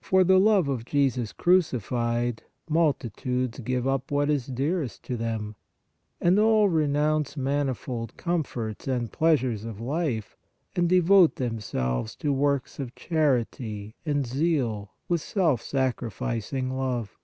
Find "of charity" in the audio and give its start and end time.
12.80-13.94